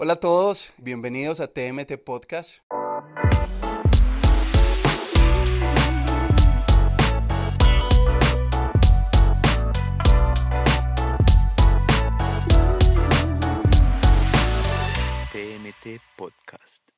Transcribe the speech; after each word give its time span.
Hola 0.00 0.12
a 0.12 0.20
todos, 0.20 0.72
bienvenidos 0.78 1.40
a 1.40 1.48
TMT 1.48 1.96
Podcast. 1.98 2.60
TMT 15.32 16.00
Podcast. 16.14 16.88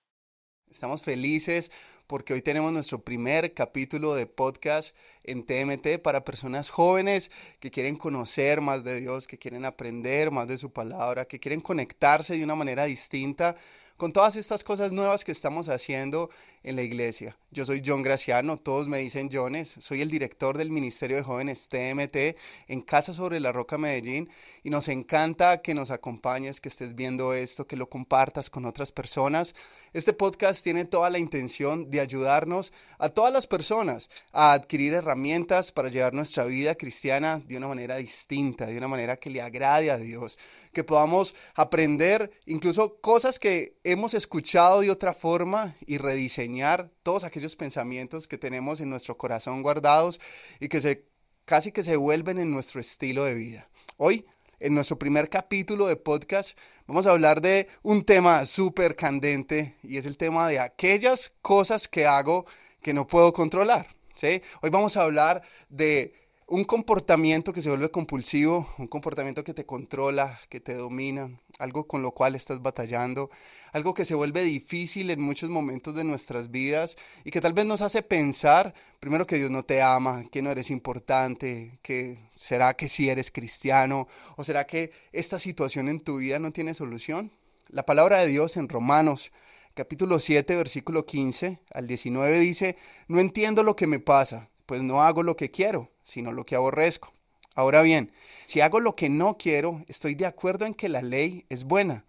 Estamos 0.71 1.03
felices 1.03 1.71
porque 2.11 2.33
hoy 2.35 2.43
tenemos 2.43 2.73
nuestro 2.73 3.05
primer 3.05 3.55
capítulo 3.55 4.17
de 4.17 4.27
podcast 4.27 4.97
en 5.23 5.45
TMT 5.45 6.03
para 6.03 6.25
personas 6.25 6.69
jóvenes 6.69 7.31
que 7.61 7.71
quieren 7.71 7.95
conocer 7.95 8.61
más 8.61 8.83
de 8.83 9.01
Dios, 9.01 9.29
que 9.29 9.39
quieren 9.39 9.65
aprender 9.65 10.33
más 10.33 10.49
de 10.49 10.59
su 10.59 10.73
palabra, 10.73 11.27
que 11.27 11.39
quieren 11.39 11.61
conectarse 11.61 12.37
de 12.37 12.43
una 12.43 12.57
manera 12.57 12.87
distinta 12.87 13.55
con 13.97 14.12
todas 14.12 14.35
estas 14.35 14.65
cosas 14.65 14.91
nuevas 14.91 15.25
que 15.25 15.31
estamos 15.31 15.69
haciendo 15.69 16.31
en 16.65 16.75
la 16.75 16.83
iglesia. 16.83 17.37
Yo 17.53 17.65
soy 17.65 17.83
John 17.85 18.03
Graciano, 18.03 18.59
todos 18.59 18.87
me 18.87 18.99
dicen 18.99 19.29
Jones, 19.33 19.75
soy 19.81 20.03
el 20.03 20.09
director 20.09 20.57
del 20.57 20.71
Ministerio 20.71 21.17
de 21.17 21.25
Jóvenes 21.25 21.67
TMT 21.67 22.39
en 22.69 22.81
Casa 22.81 23.13
sobre 23.13 23.41
la 23.41 23.51
Roca 23.51 23.77
Medellín 23.77 24.31
y 24.63 24.71
nos 24.71 24.87
encanta 24.87 25.61
que 25.61 25.75
nos 25.75 25.91
acompañes, 25.91 26.61
que 26.61 26.69
estés 26.69 26.95
viendo 26.95 27.35
esto, 27.35 27.67
que 27.67 27.77
lo 27.77 27.89
compartas 27.89 28.51
con 28.51 28.67
otras 28.67 28.93
personas. 28.93 29.57
Este 29.93 30.13
podcast 30.13 30.63
tiene 30.63 30.85
toda 30.85 31.11
la 31.11 31.19
intención 31.19 31.91
de 31.91 31.99
ayudarnos 31.99 32.73
a 33.01 33.09
todas 33.09 33.33
las 33.33 33.49
personas 33.49 34.11
a 34.31 34.53
adquirir 34.53 34.95
herramientas 34.95 35.73
para 35.73 35.89
llevar 35.89 36.15
nuestra 36.15 36.45
vida 36.45 36.77
cristiana 36.77 37.43
de 37.45 37.57
una 37.57 37.67
manera 37.67 37.97
distinta, 37.97 38.67
de 38.67 38.79
una 38.79 38.87
manera 38.87 39.17
que 39.17 39.31
le 39.31 39.43
agrade 39.43 39.91
a 39.91 39.98
Dios, 39.98 40.39
que 40.73 40.85
podamos 40.85 41.35
aprender 41.57 42.31
incluso 42.47 43.01
cosas 43.01 43.41
que 43.41 43.77
hemos 43.83 44.15
escuchado 44.15 44.83
de 44.83 44.91
otra 44.93 45.15
forma 45.15 45.75
y 45.85 45.98
rediseñar 45.98 46.92
todos 47.03 47.25
aquellos 47.25 47.39
pensamientos 47.56 48.28
que 48.28 48.38
tenemos 48.38 48.80
en 48.80 48.91
nuestro 48.91 49.16
corazón 49.16 49.62
guardados 49.62 50.20
y 50.60 50.69
que 50.69 50.80
se 50.80 51.06
casi 51.44 51.72
que 51.72 51.83
se 51.83 51.96
vuelven 51.96 52.38
en 52.38 52.50
nuestro 52.50 52.80
estilo 52.80 53.24
de 53.24 53.34
vida. 53.34 53.69
Hoy, 53.96 54.27
en 54.60 54.74
nuestro 54.74 54.98
primer 54.98 55.28
capítulo 55.28 55.86
de 55.86 55.96
podcast, 55.96 56.56
vamos 56.86 57.06
a 57.06 57.11
hablar 57.11 57.41
de 57.41 57.66
un 57.83 58.05
tema 58.05 58.46
súper 58.46 58.94
candente 58.94 59.77
y 59.83 59.96
es 59.96 60.06
el 60.06 60.16
tema 60.16 60.46
de 60.48 60.61
aquellas 60.61 61.33
cosas 61.42 61.88
que 61.88 62.06
hago 62.06 62.46
que 62.83 62.94
no 62.94 63.06
puedo 63.06 63.33
controlar. 63.33 63.88
¿sí? 64.14 64.42
Hoy 64.62 64.70
vamos 64.70 64.96
a 64.96 65.02
hablar 65.02 65.42
de 65.68 66.14
un 66.51 66.65
comportamiento 66.65 67.53
que 67.53 67.62
se 67.62 67.69
vuelve 67.69 67.93
compulsivo, 67.93 68.75
un 68.77 68.89
comportamiento 68.89 69.45
que 69.45 69.55
te 69.55 69.65
controla, 69.65 70.41
que 70.48 70.59
te 70.59 70.75
domina, 70.75 71.31
algo 71.61 71.87
con 71.87 72.03
lo 72.03 72.11
cual 72.11 72.34
estás 72.34 72.61
batallando, 72.61 73.31
algo 73.73 73.95
que 73.95 74.05
se 74.05 74.17
vuelve 74.17 74.42
difícil 74.42 75.11
en 75.11 75.20
muchos 75.20 75.48
momentos 75.48 75.95
de 75.95 76.03
nuestras 76.03 76.51
vidas 76.51 76.97
y 77.23 77.31
que 77.31 77.41
tal 77.41 77.53
vez 77.53 77.67
nos 77.67 77.83
hace 77.83 78.03
pensar, 78.03 78.75
primero 78.98 79.29
que 79.29 79.37
Dios 79.37 79.53
no 79.53 79.65
te 79.65 79.81
ama, 79.81 80.25
que 80.33 80.42
no 80.42 80.51
eres 80.51 80.73
importante, 80.73 81.79
que 81.83 82.19
será 82.34 82.75
que 82.75 82.89
si 82.89 83.09
eres 83.09 83.31
cristiano 83.31 84.09
o 84.37 84.42
será 84.42 84.67
que 84.67 84.91
esta 85.12 85.39
situación 85.39 85.89
en 85.89 86.01
tu 86.01 86.17
vida 86.17 86.41
no 86.41 86.51
tiene 86.51 86.75
solución. 86.75 87.31
La 87.69 87.87
palabra 87.87 88.19
de 88.19 88.27
Dios 88.27 88.57
en 88.57 88.69
Romanos 88.69 89.31
capítulo 89.75 90.19
7 90.19 90.57
versículo 90.57 91.07
15 91.07 91.61
al 91.73 91.87
19 91.87 92.41
dice, 92.41 92.77
no 93.07 93.20
entiendo 93.20 93.62
lo 93.62 93.77
que 93.77 93.87
me 93.87 94.01
pasa 94.01 94.50
pues 94.71 94.85
no 94.85 95.03
hago 95.03 95.25
lo 95.25 95.37
que 95.37 95.51
quiero, 95.51 95.91
sino 96.05 96.31
lo 96.31 96.47
que 96.47 96.55
aborrezco. 96.55 97.13
Ahora 97.57 97.83
bien, 97.83 98.13
si 98.47 98.61
hago 98.61 98.79
lo 98.79 98.95
que 98.95 99.09
no 99.09 99.37
quiero, 99.37 99.83
estoy 99.89 100.15
de 100.15 100.27
acuerdo 100.27 100.65
en 100.65 100.75
que 100.75 100.89
la 100.89 101.03
ley 101.03 101.45
es 101.49 101.65
buena, 101.65 102.05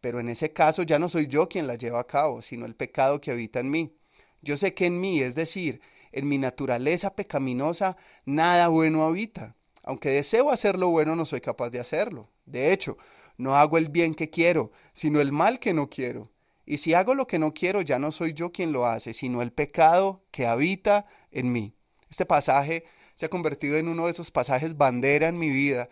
pero 0.00 0.18
en 0.18 0.28
ese 0.28 0.52
caso 0.52 0.82
ya 0.82 0.98
no 0.98 1.08
soy 1.08 1.28
yo 1.28 1.48
quien 1.48 1.68
la 1.68 1.76
lleva 1.76 2.00
a 2.00 2.08
cabo, 2.08 2.42
sino 2.42 2.66
el 2.66 2.74
pecado 2.74 3.20
que 3.20 3.30
habita 3.30 3.60
en 3.60 3.70
mí. 3.70 3.94
Yo 4.42 4.56
sé 4.56 4.74
que 4.74 4.86
en 4.86 5.00
mí, 5.00 5.20
es 5.20 5.36
decir, 5.36 5.82
en 6.10 6.28
mi 6.28 6.36
naturaleza 6.36 7.14
pecaminosa, 7.14 7.96
nada 8.24 8.66
bueno 8.66 9.04
habita. 9.04 9.54
Aunque 9.84 10.08
deseo 10.08 10.50
hacer 10.50 10.80
lo 10.80 10.88
bueno, 10.88 11.14
no 11.14 11.24
soy 11.24 11.40
capaz 11.40 11.70
de 11.70 11.78
hacerlo. 11.78 12.28
De 12.44 12.72
hecho, 12.72 12.98
no 13.36 13.54
hago 13.54 13.78
el 13.78 13.88
bien 13.88 14.14
que 14.14 14.30
quiero, 14.30 14.72
sino 14.94 15.20
el 15.20 15.30
mal 15.30 15.60
que 15.60 15.74
no 15.74 15.88
quiero. 15.88 16.32
Y 16.66 16.78
si 16.78 16.92
hago 16.92 17.14
lo 17.14 17.28
que 17.28 17.38
no 17.38 17.54
quiero, 17.54 17.82
ya 17.82 18.00
no 18.00 18.10
soy 18.10 18.34
yo 18.34 18.50
quien 18.50 18.72
lo 18.72 18.86
hace, 18.86 19.14
sino 19.14 19.42
el 19.42 19.52
pecado 19.52 20.24
que 20.32 20.48
habita 20.48 21.06
en 21.30 21.52
mí. 21.52 21.76
Este 22.10 22.26
pasaje 22.26 22.84
se 23.14 23.26
ha 23.26 23.30
convertido 23.30 23.76
en 23.76 23.88
uno 23.88 24.06
de 24.06 24.12
esos 24.12 24.30
pasajes 24.30 24.76
bandera 24.76 25.28
en 25.28 25.38
mi 25.38 25.50
vida, 25.50 25.88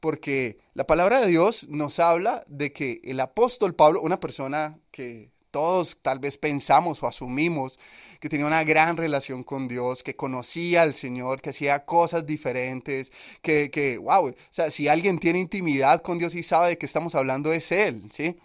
porque 0.00 0.58
la 0.74 0.86
palabra 0.86 1.20
de 1.20 1.28
Dios 1.28 1.66
nos 1.68 1.98
habla 1.98 2.44
de 2.46 2.72
que 2.72 3.00
el 3.04 3.18
apóstol 3.20 3.74
Pablo, 3.74 4.02
una 4.02 4.20
persona 4.20 4.78
que 4.90 5.32
todos 5.50 5.98
tal 6.02 6.18
vez 6.18 6.36
pensamos 6.36 7.00
o 7.00 7.06
asumimos 7.06 7.78
que 8.18 8.28
tenía 8.28 8.44
una 8.44 8.64
gran 8.64 8.96
relación 8.96 9.44
con 9.44 9.68
Dios, 9.68 10.02
que 10.02 10.16
conocía 10.16 10.82
al 10.82 10.94
Señor, 10.94 11.40
que 11.40 11.50
hacía 11.50 11.84
cosas 11.84 12.26
diferentes, 12.26 13.12
que, 13.40 13.98
wow, 14.02 14.30
o 14.30 14.34
sea, 14.50 14.70
si 14.70 14.88
alguien 14.88 15.18
tiene 15.20 15.38
intimidad 15.38 16.02
con 16.02 16.18
Dios 16.18 16.34
y 16.34 16.42
sabe 16.42 16.70
de 16.70 16.78
qué 16.78 16.86
estamos 16.86 17.14
hablando 17.14 17.52
es 17.52 17.70
Él, 17.70 18.10
¿sí? 18.10 18.36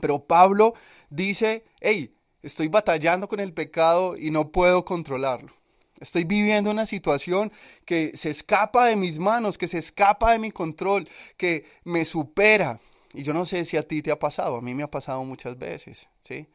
Pero 0.00 0.24
Pablo 0.24 0.72
dice, 1.10 1.64
hey, 1.80 2.14
estoy 2.42 2.68
batallando 2.68 3.28
con 3.28 3.40
el 3.40 3.52
pecado 3.52 4.16
y 4.16 4.30
no 4.30 4.50
puedo 4.50 4.84
controlarlo. 4.86 5.59
Estoy 6.00 6.24
viviendo 6.24 6.70
una 6.70 6.86
situación 6.86 7.52
que 7.84 8.16
se 8.16 8.30
escapa 8.30 8.86
de 8.86 8.96
mis 8.96 9.18
manos, 9.18 9.58
que 9.58 9.68
se 9.68 9.78
escapa 9.78 10.32
de 10.32 10.38
mi 10.38 10.50
control, 10.50 11.06
que 11.36 11.66
me 11.84 12.06
supera. 12.06 12.80
Y 13.12 13.22
yo 13.22 13.34
no 13.34 13.44
sé 13.44 13.66
si 13.66 13.76
a 13.76 13.82
ti 13.82 14.00
te 14.00 14.10
ha 14.10 14.18
pasado, 14.18 14.56
a 14.56 14.60
mí 14.62 14.72
me 14.72 14.82
ha 14.82 14.90
pasado 14.90 15.22
muchas 15.24 15.58
veces, 15.58 16.08
¿sí? 16.22 16.46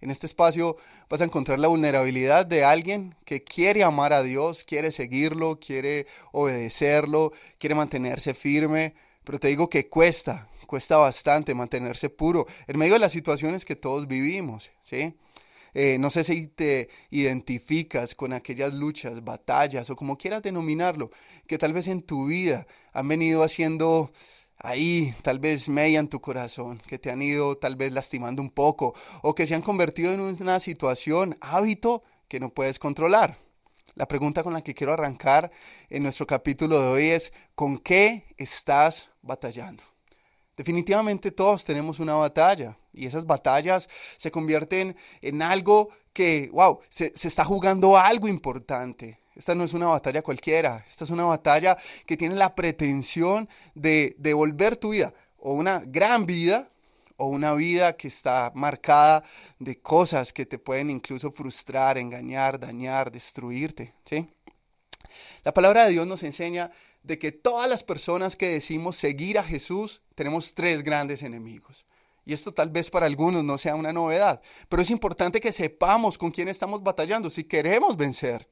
En 0.00 0.10
este 0.10 0.26
espacio 0.26 0.76
vas 1.08 1.20
a 1.20 1.24
encontrar 1.24 1.58
la 1.58 1.68
vulnerabilidad 1.68 2.44
de 2.44 2.64
alguien 2.64 3.14
que 3.24 3.44
quiere 3.44 3.84
amar 3.84 4.12
a 4.12 4.22
Dios, 4.22 4.64
quiere 4.64 4.90
seguirlo, 4.90 5.58
quiere 5.60 6.06
obedecerlo, 6.32 7.32
quiere 7.58 7.74
mantenerse 7.74 8.34
firme, 8.34 8.94
pero 9.24 9.38
te 9.38 9.48
digo 9.48 9.70
que 9.70 9.88
cuesta, 9.88 10.48
cuesta 10.66 10.96
bastante 10.96 11.54
mantenerse 11.54 12.10
puro 12.10 12.46
en 12.66 12.78
medio 12.78 12.94
de 12.94 12.98
las 12.98 13.12
situaciones 13.12 13.64
que 13.64 13.76
todos 13.76 14.08
vivimos, 14.08 14.70
¿sí? 14.82 15.14
Eh, 15.74 15.96
no 15.98 16.10
sé 16.10 16.24
si 16.24 16.48
te 16.48 16.88
identificas 17.10 18.14
con 18.14 18.32
aquellas 18.32 18.74
luchas, 18.74 19.24
batallas 19.24 19.88
o 19.90 19.96
como 19.96 20.18
quieras 20.18 20.42
denominarlo, 20.42 21.10
que 21.46 21.58
tal 21.58 21.72
vez 21.72 21.88
en 21.88 22.02
tu 22.02 22.26
vida 22.26 22.66
han 22.92 23.08
venido 23.08 23.42
haciendo 23.42 24.12
ahí 24.58 25.14
tal 25.22 25.38
vez 25.38 25.68
en 25.68 26.08
tu 26.08 26.20
corazón, 26.20 26.80
que 26.86 26.98
te 26.98 27.10
han 27.10 27.22
ido 27.22 27.56
tal 27.56 27.76
vez 27.76 27.92
lastimando 27.92 28.42
un 28.42 28.50
poco 28.50 28.94
o 29.22 29.34
que 29.34 29.46
se 29.46 29.54
han 29.54 29.62
convertido 29.62 30.12
en 30.12 30.20
una 30.20 30.60
situación, 30.60 31.36
hábito 31.40 32.02
que 32.28 32.40
no 32.40 32.50
puedes 32.50 32.78
controlar. 32.78 33.38
La 33.94 34.08
pregunta 34.08 34.42
con 34.42 34.54
la 34.54 34.62
que 34.62 34.74
quiero 34.74 34.92
arrancar 34.92 35.50
en 35.90 36.02
nuestro 36.02 36.26
capítulo 36.26 36.80
de 36.80 36.86
hoy 36.88 37.06
es, 37.08 37.32
¿con 37.54 37.78
qué 37.78 38.24
estás 38.38 39.10
batallando? 39.20 39.82
Definitivamente 40.56 41.30
todos 41.30 41.64
tenemos 41.64 41.98
una 41.98 42.14
batalla 42.14 42.78
y 42.92 43.06
esas 43.06 43.26
batallas 43.26 43.88
se 44.16 44.30
convierten 44.30 44.96
en 45.20 45.42
algo 45.42 45.90
que, 46.12 46.50
wow, 46.52 46.80
se, 46.88 47.12
está 47.14 47.44
jugando 47.44 47.96
algo 47.96 48.28
importante. 48.28 49.18
Esta 49.34 49.54
no 49.54 49.64
es 49.64 49.72
una 49.72 49.86
batalla 49.86 50.22
cualquiera, 50.22 50.84
esta 50.88 51.04
es 51.04 51.10
una 51.10 51.24
batalla 51.24 51.78
que 52.06 52.16
tiene 52.16 52.34
la 52.34 52.54
pretensión 52.54 53.48
de 53.74 54.14
devolver 54.18 54.76
tu 54.76 54.90
vida 54.90 55.14
o 55.38 55.54
una 55.54 55.82
gran 55.86 56.26
vida 56.26 56.68
o 57.16 57.26
una 57.26 57.54
vida 57.54 57.96
que 57.96 58.08
está 58.08 58.52
marcada 58.54 59.24
de 59.58 59.80
cosas 59.80 60.32
que 60.32 60.44
te 60.44 60.58
pueden 60.58 60.90
incluso 60.90 61.30
frustrar, 61.30 61.96
engañar, 61.96 62.58
dañar, 62.58 63.10
destruirte, 63.10 63.94
¿sí? 64.04 64.28
La 65.44 65.54
palabra 65.54 65.84
de 65.84 65.92
Dios 65.92 66.06
nos 66.06 66.22
enseña 66.22 66.70
de 67.02 67.18
que 67.18 67.32
todas 67.32 67.68
las 67.68 67.82
personas 67.82 68.36
que 68.36 68.48
decimos 68.48 68.96
seguir 68.96 69.38
a 69.38 69.44
Jesús 69.44 70.02
tenemos 70.14 70.54
tres 70.54 70.82
grandes 70.82 71.22
enemigos. 71.22 71.84
Y 72.24 72.32
esto 72.32 72.52
tal 72.52 72.70
vez 72.70 72.90
para 72.90 73.06
algunos 73.06 73.42
no 73.42 73.58
sea 73.58 73.74
una 73.74 73.92
novedad, 73.92 74.40
pero 74.68 74.82
es 74.82 74.90
importante 74.90 75.40
que 75.40 75.52
sepamos 75.52 76.18
con 76.18 76.30
quién 76.30 76.48
estamos 76.48 76.82
batallando 76.82 77.30
si 77.30 77.44
queremos 77.44 77.96
vencer. 77.96 78.48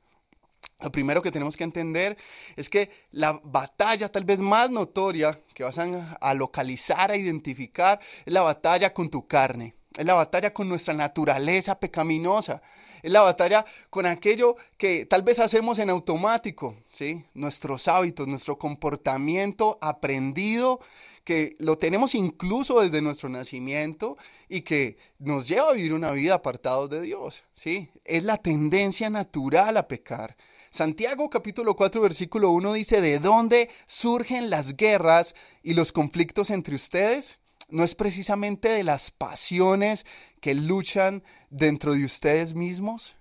Lo 0.81 0.91
primero 0.91 1.21
que 1.21 1.31
tenemos 1.31 1.57
que 1.57 1.65
entender 1.65 2.17
es 2.57 2.71
que 2.71 2.91
la 3.11 3.41
batalla 3.45 4.11
tal 4.11 4.25
vez 4.25 4.41
más 4.41 4.71
notoria 4.71 5.39
que 5.55 5.63
vas 5.63 5.79
a, 5.79 6.35
localizar, 6.35 7.11
a 7.11 7.17
identificar, 7.17 8.01
es 8.25 8.33
la 8.33 8.41
batalla 8.41 8.93
con 8.93 9.11
tu 9.11 9.27
carne, 9.27 9.75
es 9.97 10.07
la 10.07 10.15
batalla 10.15 10.55
con 10.55 10.69
nuestra 10.69 10.95
naturaleza 10.95 11.79
pecaminosa. 11.79 12.63
Es 13.03 13.11
la 13.11 13.23
batalla 13.23 13.65
con 13.89 14.05
aquello 14.05 14.57
que 14.77 15.07
tal 15.07 15.23
vez 15.23 15.39
hacemos 15.39 15.79
en 15.79 15.89
automático, 15.89 16.77
¿sí? 16.93 17.25
Nuestros 17.33 17.89
hábitos, 17.89 18.27
nuestro 18.27 18.59
comportamiento 18.59 19.79
aprendido, 19.81 20.81
que 21.25 21.57
lo 21.59 21.79
tenemos 21.79 22.15
incluso 22.15 22.81
desde 22.81 23.03
nuestro 23.03 23.29
nacimiento 23.29 24.17
y 24.49 24.63
que 24.63 24.97
nos 25.19 25.47
lleva 25.47 25.71
a 25.71 25.73
vivir 25.73 25.93
una 25.93 26.11
vida 26.13 26.35
apartados 26.35 26.91
de 26.91 27.03
Dios, 27.03 27.45
¿sí? 27.53 27.91
Es 28.05 28.25
la 28.25 28.39
tendencia 28.39 29.11
natural 29.11 29.77
a 29.77 29.89
pecar. 29.89 30.37
Santiago 30.71 31.29
capítulo 31.31 31.75
4 31.75 32.01
versículo 32.01 32.51
1 32.51 32.73
dice, 32.75 33.01
¿de 33.01 33.19
dónde 33.19 33.71
surgen 33.87 34.51
las 34.51 34.77
guerras 34.77 35.35
y 35.63 35.75
los 35.75 35.93
conflictos 35.93 36.51
entre 36.51 36.77
ustedes? 36.77 37.41
no 37.71 37.85
es 37.85 37.95
precisamente 37.95 38.69
de 38.69 38.83
las 38.83 39.11
pasiones 39.11 40.05
que 40.41 40.55
luchan 40.55 41.23
dentro 41.51 41.95
de 41.95 42.05
ustedes 42.05 42.55
mismos. 42.55 43.17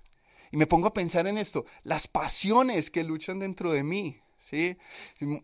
Y 0.51 0.57
me 0.57 0.67
pongo 0.67 0.87
a 0.87 0.93
pensar 0.93 1.27
en 1.27 1.37
esto, 1.37 1.65
las 1.83 2.07
pasiones 2.07 2.89
que 2.89 3.03
luchan 3.03 3.39
dentro 3.39 3.71
de 3.71 3.83
mí, 3.83 4.19
¿sí? 4.39 4.77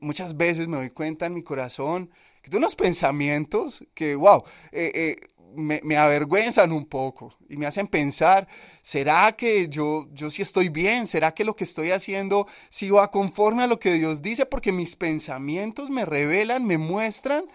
Muchas 0.01 0.35
veces 0.35 0.67
me 0.67 0.77
doy 0.77 0.89
cuenta 0.89 1.27
en 1.27 1.35
mi 1.35 1.43
corazón 1.43 2.09
que 2.45 2.51
tengo 2.51 2.59
unos 2.59 2.75
pensamientos 2.75 3.83
que, 3.95 4.15
wow, 4.15 4.43
eh, 4.71 4.91
eh, 4.93 5.15
me, 5.55 5.97
avergüenzan 5.97 6.71
un 6.71 6.85
poco 6.85 7.35
y 7.49 7.57
me 7.57 7.65
hacen 7.65 7.87
pensar, 7.87 8.47
¿será 8.83 9.31
que 9.31 9.67
yo, 9.67 10.07
yo 10.13 10.29
sí 10.29 10.43
estoy 10.43 10.69
bien? 10.69 11.07
¿Será 11.07 11.33
que 11.33 11.43
lo 11.43 11.55
que 11.55 11.63
estoy 11.63 11.89
haciendo 11.89 12.45
sí 12.69 12.91
va 12.91 13.09
conforme 13.09 13.63
a 13.63 13.67
lo 13.67 13.79
que 13.79 13.93
Dios 13.93 14.21
dice? 14.21 14.45
Porque 14.45 14.71
mis 14.71 14.95
pensamientos 14.95 15.89
me 15.89 16.05
revelan, 16.05 16.67
me 16.67 16.77
muestran 16.77 17.45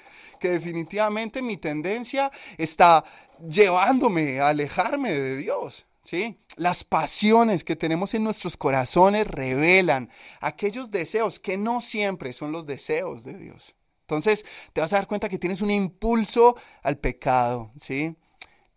que 0.40 0.48
definitivamente 0.48 1.40
mi 1.40 1.56
tendencia 1.56 2.32
está 2.58 3.04
llevándome 3.48 4.40
a 4.40 4.48
alejarme 4.48 5.12
de 5.12 5.36
Dios. 5.36 5.86
¿Sí? 6.02 6.40
Las 6.56 6.82
pasiones 6.82 7.62
que 7.62 7.76
tenemos 7.76 8.14
en 8.14 8.24
nuestros 8.24 8.56
corazones 8.56 9.28
revelan 9.28 10.10
aquellos 10.40 10.90
deseos 10.90 11.38
que 11.38 11.56
no 11.56 11.80
siempre 11.80 12.32
son 12.32 12.50
los 12.50 12.66
deseos 12.66 13.22
de 13.22 13.38
Dios. 13.38 13.76
Entonces 14.10 14.44
te 14.72 14.80
vas 14.80 14.92
a 14.92 14.96
dar 14.96 15.06
cuenta 15.06 15.28
que 15.28 15.38
tienes 15.38 15.62
un 15.62 15.70
impulso 15.70 16.56
al 16.82 16.98
pecado, 16.98 17.70
¿sí? 17.80 18.16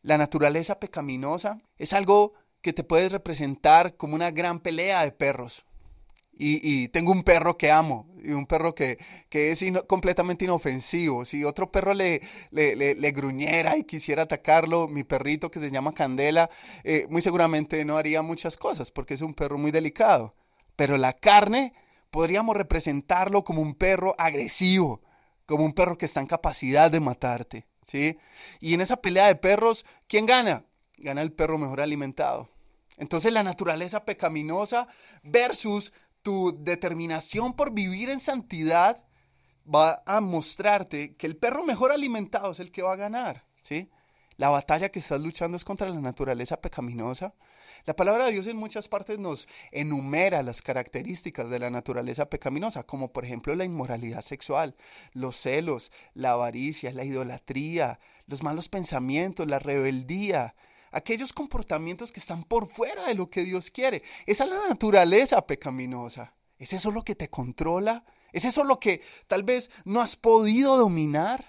La 0.03 0.17
naturaleza 0.17 0.79
pecaminosa 0.79 1.59
es 1.79 1.93
algo 1.93 2.33
que 2.61 2.71
te 2.71 2.83
puedes 2.83 3.11
representar 3.11 3.97
como 3.97 4.13
una 4.13 4.29
gran 4.29 4.59
pelea 4.59 5.03
de 5.03 5.11
perros. 5.11 5.65
Y, 6.35 6.87
tengo 6.89 7.11
un 7.11 7.23
perro 7.23 7.57
que 7.57 7.71
amo, 7.71 8.07
y 8.23 8.31
un 8.31 8.47
perro 8.47 8.73
que, 8.73 8.97
es 9.31 9.63
completamente 9.87 10.45
inofensivo. 10.45 11.25
Si 11.25 11.43
otro 11.43 11.71
perro 11.71 11.93
le, 11.93 12.21
le, 12.51 13.11
gruñera 13.11 13.77
y 13.77 13.83
quisiera 13.83 14.23
atacarlo, 14.23 14.87
mi 14.87 15.03
perrito 15.03 15.51
que 15.51 15.59
se 15.59 15.69
llama 15.69 15.93
Candela, 15.93 16.49
eh, 16.83 17.05
muy 17.09 17.21
seguramente 17.21 17.85
no 17.85 17.97
haría 17.97 18.23
muchas 18.23 18.57
cosas 18.57 18.91
porque 18.91 19.13
es 19.13 19.21
un 19.21 19.35
perro 19.35 19.57
muy 19.57 19.71
delicado. 19.71 20.35
Pero 20.75 20.97
la 20.97 21.13
carne 21.13 21.73
podríamos 22.09 22.57
representarlo 22.57 23.43
como 23.43 23.61
un 23.61 23.75
perro 23.75 24.15
agresivo, 24.17 25.01
como 25.45 25.65
un 25.65 25.73
perro 25.73 25.97
que 25.97 26.05
está 26.05 26.19
en 26.19 26.27
capacidad 26.27 26.89
de 26.89 26.99
matarte, 26.99 27.67
¿sí? 27.85 28.17
Y 28.59 28.73
en 28.73 28.81
esa 28.81 28.97
pelea 28.97 29.27
de 29.27 29.35
perros, 29.35 29.85
¿quién 30.07 30.25
gana? 30.25 30.65
Gana 30.97 31.21
el 31.21 31.33
perro 31.33 31.57
mejor 31.57 31.81
alimentado. 31.81 32.49
Entonces 32.97 33.33
la 33.33 33.43
naturaleza 33.43 34.05
pecaminosa 34.05 34.87
versus 35.23 35.93
tu 36.21 36.57
determinación 36.63 37.53
por 37.53 37.71
vivir 37.71 38.09
en 38.09 38.19
santidad 38.19 39.03
va 39.73 40.03
a 40.05 40.21
mostrarte 40.21 41.15
que 41.15 41.27
el 41.27 41.37
perro 41.37 41.63
mejor 41.63 41.91
alimentado 41.91 42.51
es 42.51 42.59
el 42.59 42.71
que 42.71 42.81
va 42.81 42.93
a 42.93 42.97
ganar, 42.97 43.45
¿sí? 43.63 43.89
La 44.37 44.49
batalla 44.49 44.89
que 44.89 44.99
estás 44.99 45.21
luchando 45.21 45.57
es 45.57 45.63
contra 45.63 45.89
la 45.89 46.01
naturaleza 46.01 46.59
pecaminosa 46.59 47.33
la 47.85 47.95
palabra 47.95 48.25
de 48.25 48.31
Dios 48.31 48.47
en 48.47 48.55
muchas 48.55 48.87
partes 48.87 49.19
nos 49.19 49.47
enumera 49.71 50.41
las 50.41 50.61
características 50.61 51.49
de 51.49 51.59
la 51.59 51.69
naturaleza 51.69 52.29
pecaminosa, 52.29 52.83
como 52.83 53.11
por 53.11 53.25
ejemplo 53.25 53.53
la 53.55 53.65
inmoralidad 53.65 54.21
sexual, 54.21 54.75
los 55.11 55.35
celos, 55.35 55.91
la 56.13 56.31
avaricia, 56.31 56.93
la 56.93 57.03
idolatría, 57.03 57.99
los 58.25 58.41
malos 58.41 58.69
pensamientos, 58.69 59.47
la 59.47 59.59
rebeldía, 59.59 60.55
aquellos 60.91 61.33
comportamientos 61.33 62.13
que 62.13 62.21
están 62.21 62.43
por 62.43 62.67
fuera 62.67 63.07
de 63.07 63.15
lo 63.15 63.29
que 63.29 63.43
Dios 63.43 63.69
quiere. 63.69 64.01
Esa 64.25 64.45
es 64.45 64.49
la 64.49 64.69
naturaleza 64.69 65.45
pecaminosa. 65.45 66.33
¿Es 66.57 66.71
eso 66.71 66.91
lo 66.91 67.03
que 67.03 67.15
te 67.15 67.29
controla? 67.29 68.05
¿Es 68.31 68.45
eso 68.45 68.63
lo 68.63 68.79
que 68.79 69.01
tal 69.27 69.43
vez 69.43 69.69
no 69.83 69.99
has 69.99 70.15
podido 70.15 70.77
dominar? 70.77 71.45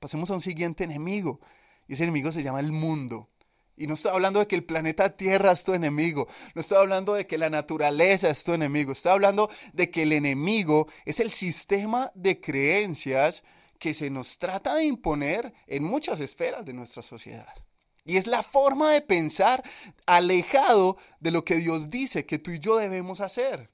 Pasemos 0.00 0.30
a 0.30 0.34
un 0.34 0.40
siguiente 0.40 0.84
enemigo. 0.84 1.40
Y 1.86 1.94
ese 1.94 2.04
enemigo 2.04 2.32
se 2.32 2.42
llama 2.42 2.60
el 2.60 2.72
mundo. 2.72 3.28
Y 3.76 3.86
no 3.86 3.94
estoy 3.94 4.12
hablando 4.12 4.40
de 4.40 4.46
que 4.46 4.54
el 4.54 4.64
planeta 4.64 5.16
Tierra 5.16 5.52
es 5.52 5.64
tu 5.64 5.74
enemigo, 5.74 6.28
no 6.54 6.60
estoy 6.60 6.78
hablando 6.78 7.14
de 7.14 7.26
que 7.26 7.38
la 7.38 7.50
naturaleza 7.50 8.30
es 8.30 8.44
tu 8.44 8.52
enemigo, 8.52 8.92
estoy 8.92 9.12
hablando 9.12 9.50
de 9.72 9.90
que 9.90 10.02
el 10.02 10.12
enemigo 10.12 10.86
es 11.04 11.18
el 11.18 11.32
sistema 11.32 12.12
de 12.14 12.40
creencias 12.40 13.42
que 13.78 13.92
se 13.92 14.10
nos 14.10 14.38
trata 14.38 14.76
de 14.76 14.84
imponer 14.84 15.52
en 15.66 15.82
muchas 15.82 16.20
esferas 16.20 16.64
de 16.64 16.72
nuestra 16.72 17.02
sociedad. 17.02 17.52
Y 18.04 18.16
es 18.16 18.26
la 18.26 18.42
forma 18.42 18.92
de 18.92 19.00
pensar 19.00 19.64
alejado 20.06 20.96
de 21.20 21.30
lo 21.30 21.44
que 21.44 21.56
Dios 21.56 21.90
dice 21.90 22.26
que 22.26 22.38
tú 22.38 22.50
y 22.50 22.60
yo 22.60 22.76
debemos 22.76 23.20
hacer. 23.20 23.70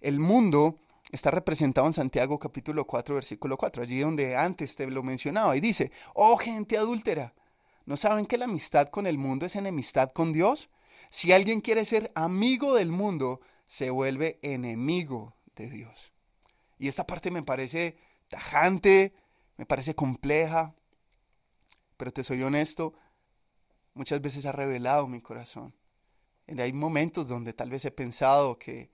El 0.00 0.18
mundo 0.18 0.78
está 1.12 1.30
representado 1.30 1.86
en 1.86 1.92
Santiago 1.92 2.38
capítulo 2.38 2.86
4, 2.86 3.14
versículo 3.14 3.56
4, 3.56 3.82
allí 3.82 4.00
donde 4.00 4.36
antes 4.36 4.76
te 4.76 4.86
lo 4.86 5.02
mencionaba, 5.02 5.56
y 5.56 5.60
dice, 5.60 5.92
oh 6.14 6.36
gente 6.36 6.76
adúltera, 6.76 7.34
¿No 7.90 7.96
saben 7.96 8.26
que 8.26 8.38
la 8.38 8.44
amistad 8.44 8.88
con 8.88 9.08
el 9.08 9.18
mundo 9.18 9.46
es 9.46 9.56
enemistad 9.56 10.12
con 10.12 10.32
Dios? 10.32 10.70
Si 11.08 11.32
alguien 11.32 11.60
quiere 11.60 11.84
ser 11.84 12.12
amigo 12.14 12.76
del 12.76 12.92
mundo, 12.92 13.40
se 13.66 13.90
vuelve 13.90 14.38
enemigo 14.42 15.34
de 15.56 15.68
Dios. 15.68 16.12
Y 16.78 16.86
esta 16.86 17.04
parte 17.04 17.32
me 17.32 17.42
parece 17.42 17.98
tajante, 18.28 19.12
me 19.56 19.66
parece 19.66 19.96
compleja, 19.96 20.72
pero 21.96 22.12
te 22.12 22.22
soy 22.22 22.44
honesto, 22.44 22.94
muchas 23.94 24.20
veces 24.20 24.46
ha 24.46 24.52
revelado 24.52 25.08
mi 25.08 25.20
corazón. 25.20 25.74
Hay 26.46 26.72
momentos 26.72 27.26
donde 27.26 27.52
tal 27.54 27.70
vez 27.70 27.84
he 27.84 27.90
pensado 27.90 28.56
que 28.56 28.92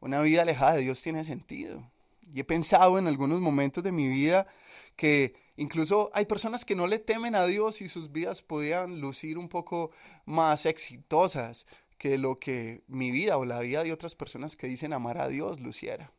una 0.00 0.20
vida 0.20 0.42
alejada 0.42 0.72
de 0.72 0.82
Dios 0.82 1.00
tiene 1.00 1.24
sentido. 1.24 1.92
Y 2.22 2.40
he 2.40 2.44
pensado 2.44 2.98
en 2.98 3.06
algunos 3.06 3.40
momentos 3.40 3.84
de 3.84 3.92
mi 3.92 4.08
vida 4.08 4.48
que 4.96 5.36
Incluso 5.56 6.10
hay 6.14 6.26
personas 6.26 6.64
que 6.64 6.74
no 6.74 6.86
le 6.86 6.98
temen 6.98 7.34
a 7.34 7.46
Dios 7.46 7.80
y 7.82 7.88
sus 7.88 8.10
vidas 8.10 8.42
podían 8.42 9.00
lucir 9.00 9.38
un 9.38 9.48
poco 9.48 9.90
más 10.24 10.64
exitosas 10.66 11.66
que 11.98 12.18
lo 12.18 12.38
que 12.38 12.82
mi 12.88 13.10
vida 13.10 13.36
o 13.36 13.44
la 13.44 13.60
vida 13.60 13.84
de 13.84 13.92
otras 13.92 14.16
personas 14.16 14.56
que 14.56 14.66
dicen 14.66 14.92
amar 14.92 15.18
a 15.18 15.28
Dios 15.28 15.60
luciera. 15.60 16.12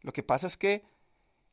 Lo 0.00 0.12
que 0.12 0.22
pasa 0.22 0.46
es 0.46 0.56
que 0.56 0.84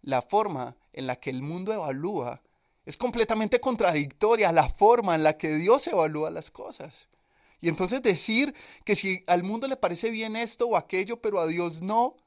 la 0.02 0.22
forma 0.22 0.76
en 0.94 1.08
la 1.08 1.16
que 1.16 1.30
el 1.30 1.42
mundo 1.42 1.74
evalúa 1.74 2.42
es 2.86 2.98
completamente 2.98 3.60
contradictoria 3.60 4.50
a 4.50 4.54
la 4.54 4.70
forma 4.70 5.16
en 5.16 5.24
la 5.24 5.38
que 5.38 5.56
Dios 5.56 5.88
evalúa 5.88 6.30
las 6.30 6.52
cosas. 6.52 7.08
Y 7.62 7.70
entonces 7.70 8.04
decir 8.04 8.54
que 8.84 8.96
si 8.96 9.24
al 9.26 9.44
mundo 9.44 9.68
le 9.68 9.78
parece 9.78 10.10
bien 10.10 10.36
esto 10.36 10.68
o 10.68 10.76
aquello, 10.76 11.22
pero 11.22 11.40
a 11.40 11.48
Dios 11.48 11.82
no, 11.82 12.18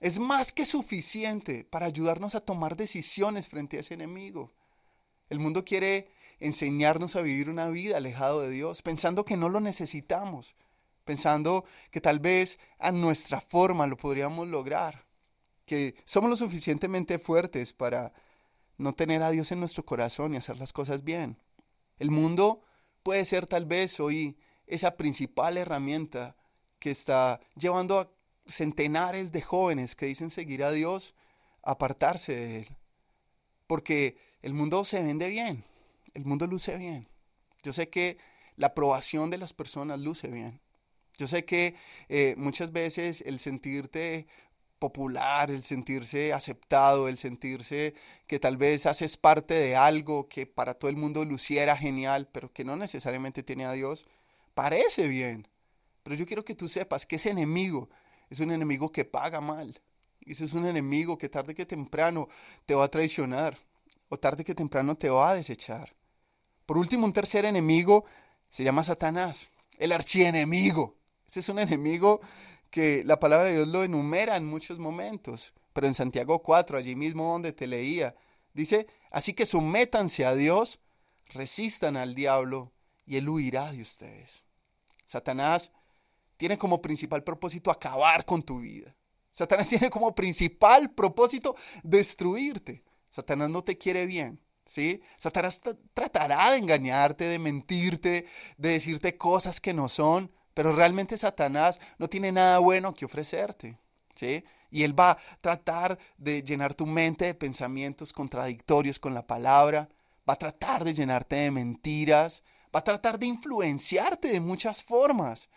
es 0.00 0.18
más 0.18 0.52
que 0.52 0.64
suficiente 0.64 1.64
para 1.64 1.86
ayudarnos 1.86 2.34
a 2.34 2.40
tomar 2.40 2.76
decisiones 2.76 3.48
frente 3.48 3.76
a 3.76 3.80
ese 3.80 3.94
enemigo. 3.94 4.52
El 5.28 5.38
mundo 5.38 5.64
quiere 5.64 6.10
enseñarnos 6.40 7.16
a 7.16 7.22
vivir 7.22 7.50
una 7.50 7.68
vida 7.68 7.98
alejado 7.98 8.40
de 8.40 8.50
Dios, 8.50 8.80
pensando 8.80 9.26
que 9.26 9.36
no 9.36 9.50
lo 9.50 9.60
necesitamos, 9.60 10.54
pensando 11.04 11.64
que 11.90 12.00
tal 12.00 12.18
vez 12.18 12.58
a 12.78 12.90
nuestra 12.92 13.42
forma 13.42 13.86
lo 13.86 13.98
podríamos 13.98 14.48
lograr, 14.48 15.04
que 15.66 15.94
somos 16.06 16.30
lo 16.30 16.36
suficientemente 16.36 17.18
fuertes 17.18 17.74
para 17.74 18.14
no 18.78 18.94
tener 18.94 19.22
a 19.22 19.30
Dios 19.30 19.52
en 19.52 19.60
nuestro 19.60 19.84
corazón 19.84 20.32
y 20.32 20.38
hacer 20.38 20.56
las 20.56 20.72
cosas 20.72 21.04
bien. 21.04 21.36
El 21.98 22.10
mundo 22.10 22.62
puede 23.02 23.26
ser 23.26 23.46
tal 23.46 23.66
vez 23.66 24.00
hoy 24.00 24.38
esa 24.66 24.96
principal 24.96 25.58
herramienta 25.58 26.36
que 26.78 26.90
está 26.90 27.40
llevando 27.54 28.00
a 28.00 28.10
centenares 28.50 29.32
de 29.32 29.42
jóvenes 29.42 29.96
que 29.96 30.06
dicen 30.06 30.30
seguir 30.30 30.62
a 30.64 30.72
Dios, 30.72 31.14
apartarse 31.62 32.34
de 32.34 32.58
Él. 32.60 32.76
Porque 33.66 34.18
el 34.42 34.52
mundo 34.52 34.84
se 34.84 35.02
vende 35.02 35.28
bien, 35.28 35.64
el 36.14 36.24
mundo 36.24 36.46
luce 36.46 36.76
bien. 36.76 37.08
Yo 37.62 37.72
sé 37.72 37.88
que 37.88 38.18
la 38.56 38.68
aprobación 38.68 39.30
de 39.30 39.38
las 39.38 39.52
personas 39.52 40.00
luce 40.00 40.28
bien. 40.28 40.60
Yo 41.16 41.28
sé 41.28 41.44
que 41.44 41.74
eh, 42.08 42.34
muchas 42.36 42.72
veces 42.72 43.22
el 43.26 43.38
sentirte 43.38 44.26
popular, 44.78 45.50
el 45.50 45.62
sentirse 45.62 46.32
aceptado, 46.32 47.06
el 47.08 47.18
sentirse 47.18 47.94
que 48.26 48.40
tal 48.40 48.56
vez 48.56 48.86
haces 48.86 49.18
parte 49.18 49.54
de 49.54 49.76
algo 49.76 50.28
que 50.28 50.46
para 50.46 50.74
todo 50.74 50.90
el 50.90 50.96
mundo 50.96 51.24
luciera 51.24 51.76
genial, 51.76 52.28
pero 52.32 52.50
que 52.52 52.64
no 52.64 52.76
necesariamente 52.76 53.42
tiene 53.42 53.66
a 53.66 53.72
Dios, 53.72 54.06
parece 54.54 55.06
bien. 55.06 55.46
Pero 56.02 56.16
yo 56.16 56.26
quiero 56.26 56.44
que 56.44 56.54
tú 56.54 56.68
sepas 56.68 57.04
que 57.04 57.16
ese 57.16 57.30
enemigo 57.30 57.90
es 58.30 58.40
un 58.40 58.52
enemigo 58.52 58.90
que 58.90 59.04
paga 59.04 59.40
mal. 59.40 59.80
Ese 60.20 60.44
es 60.44 60.52
un 60.52 60.66
enemigo 60.66 61.18
que 61.18 61.28
tarde 61.28 61.54
que 61.54 61.66
temprano 61.66 62.28
te 62.64 62.74
va 62.74 62.84
a 62.84 62.90
traicionar 62.90 63.58
o 64.08 64.18
tarde 64.18 64.44
que 64.44 64.54
temprano 64.54 64.96
te 64.96 65.10
va 65.10 65.30
a 65.30 65.34
desechar. 65.34 65.94
Por 66.66 66.78
último, 66.78 67.04
un 67.04 67.12
tercer 67.12 67.44
enemigo 67.44 68.04
se 68.48 68.62
llama 68.62 68.84
Satanás, 68.84 69.50
el 69.78 69.92
archienemigo. 69.92 70.96
Ese 71.26 71.40
es 71.40 71.48
un 71.48 71.58
enemigo 71.58 72.20
que 72.70 73.02
la 73.04 73.18
palabra 73.18 73.48
de 73.48 73.56
Dios 73.56 73.68
lo 73.68 73.82
enumera 73.82 74.36
en 74.36 74.46
muchos 74.46 74.78
momentos, 74.78 75.52
pero 75.72 75.86
en 75.86 75.94
Santiago 75.94 76.42
4, 76.42 76.78
allí 76.78 76.94
mismo 76.94 77.32
donde 77.32 77.52
te 77.52 77.66
leía, 77.66 78.14
dice, 78.54 78.86
así 79.10 79.34
que 79.34 79.46
sométanse 79.46 80.24
a 80.24 80.34
Dios, 80.34 80.78
resistan 81.30 81.96
al 81.96 82.14
diablo 82.14 82.72
y 83.06 83.16
él 83.16 83.28
huirá 83.28 83.72
de 83.72 83.82
ustedes. 83.82 84.44
Satanás 85.06 85.72
tiene 86.40 86.56
como 86.56 86.80
principal 86.80 87.22
propósito 87.22 87.70
acabar 87.70 88.24
con 88.24 88.42
tu 88.42 88.60
vida. 88.60 88.96
Satanás 89.30 89.68
tiene 89.68 89.90
como 89.90 90.14
principal 90.14 90.90
propósito 90.90 91.54
destruirte. 91.82 92.82
Satanás 93.10 93.50
no 93.50 93.62
te 93.62 93.76
quiere 93.76 94.06
bien. 94.06 94.40
¿sí? 94.64 95.02
Satanás 95.18 95.60
tratará 95.92 96.52
de 96.52 96.56
engañarte, 96.56 97.24
de 97.24 97.38
mentirte, 97.38 98.24
de 98.56 98.68
decirte 98.70 99.18
cosas 99.18 99.60
que 99.60 99.74
no 99.74 99.90
son, 99.90 100.32
pero 100.54 100.74
realmente 100.74 101.18
Satanás 101.18 101.78
no 101.98 102.08
tiene 102.08 102.32
nada 102.32 102.58
bueno 102.58 102.94
que 102.94 103.04
ofrecerte, 103.04 103.78
¿sí? 104.14 104.42
Y 104.70 104.84
él 104.84 104.98
va 104.98 105.10
a 105.10 105.18
tratar 105.42 105.98
de 106.16 106.42
llenar 106.42 106.74
tu 106.74 106.86
mente 106.86 107.26
de 107.26 107.34
pensamientos 107.34 108.14
contradictorios 108.14 108.98
con 108.98 109.12
la 109.12 109.26
palabra, 109.26 109.90
va 110.26 110.32
a 110.32 110.38
tratar 110.38 110.84
de 110.84 110.94
llenarte 110.94 111.36
de 111.36 111.50
mentiras, 111.50 112.42
va 112.74 112.80
a 112.80 112.84
tratar 112.84 113.18
de 113.18 113.26
influenciarte 113.26 114.28
de 114.28 114.40
muchas 114.40 114.82
formas 114.82 115.50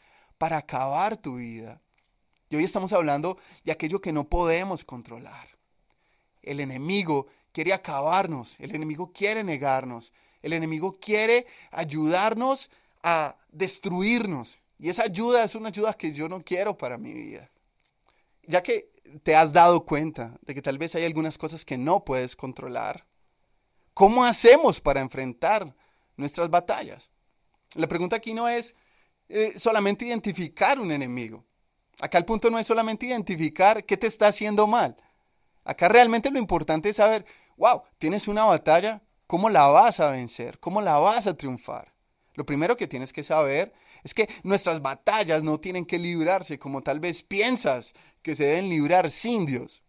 para 0.44 0.58
acabar 0.58 1.16
tu 1.16 1.36
vida. 1.36 1.80
Y 2.50 2.58
hoy 2.58 2.66
estamos 2.66 2.92
hablando 2.92 3.38
de 3.64 3.72
aquello 3.72 4.02
que 4.02 4.12
no 4.12 4.28
podemos 4.28 4.84
controlar. 4.84 5.48
El 6.42 6.60
enemigo 6.60 7.28
quiere 7.54 7.72
acabarnos, 7.72 8.60
el 8.60 8.76
enemigo 8.76 9.14
quiere 9.14 9.42
negarnos, 9.46 10.12
el 10.42 10.52
enemigo 10.52 11.00
quiere 11.00 11.48
ayudarnos 11.72 12.70
a 13.04 13.38
destruirnos. 13.54 14.60
Y 14.78 14.90
esa 14.90 15.04
ayuda 15.04 15.46
es 15.46 15.56
una 15.56 15.70
ayuda 15.70 15.94
que 15.94 16.12
yo 16.12 16.28
no 16.28 16.42
quiero 16.44 16.78
para 16.78 16.98
mi 16.98 17.14
vida. 17.14 17.50
Ya 18.46 18.62
que 18.62 18.92
te 19.24 19.38
has 19.38 19.54
dado 19.54 19.86
cuenta 19.86 20.38
de 20.42 20.54
que 20.54 20.62
tal 20.62 20.78
vez 20.78 20.94
hay 20.96 21.06
algunas 21.06 21.38
cosas 21.38 21.64
que 21.64 21.78
no 21.78 22.04
puedes 22.04 22.36
controlar, 22.36 23.06
¿cómo 23.94 24.26
hacemos 24.26 24.82
para 24.82 25.00
enfrentar 25.00 25.74
nuestras 26.18 26.50
batallas? 26.50 27.10
La 27.76 27.88
pregunta 27.88 28.18
aquí 28.18 28.34
no 28.34 28.50
es 28.50 28.76
eh, 29.34 29.60
solamente 29.60 30.06
identificar 30.06 30.80
un 30.80 30.92
enemigo. 30.92 31.44
Acá 32.00 32.18
el 32.18 32.25
punto 32.25 32.50
no 32.50 32.60
es 32.60 32.68
solamente 32.68 33.06
identificar 33.06 33.86
qué 33.86 33.98
te 33.98 34.08
está 34.08 34.28
haciendo 34.28 34.68
mal. 34.68 34.96
Acá 35.63 35.88
realmente 35.88 36.32
lo 36.32 36.40
importante 36.40 36.90
es 36.90 36.98
saber 36.98 37.25
wow, 37.58 37.84
tienes 37.98 38.28
una 38.28 38.46
batalla, 38.46 39.02
¿cómo 39.28 39.50
la 39.50 39.68
vas 39.68 40.00
a 40.00 40.12
vencer? 40.12 40.60
¿Cómo 40.60 40.82
la 40.82 40.96
vas 40.96 41.28
a 41.28 41.36
triunfar? 41.36 41.94
Lo 42.36 42.46
primero 42.46 42.75
que 42.75 42.88
tienes 42.88 43.13
que 43.13 43.24
saber 43.24 43.74
es 44.04 44.13
que 44.13 44.30
nuestras 44.44 44.82
batallas 44.82 45.44
no 45.44 45.60
tienen 45.60 45.86
que 45.86 46.00
librarse 46.00 46.60
como 46.60 46.82
tal 46.82 47.00
vez 47.00 47.24
piensas 47.24 47.94
que 48.22 48.36
se 48.36 48.46
deben 48.46 48.70
librar 48.70 49.10
sin 49.10 49.46
Dios. 49.46 49.84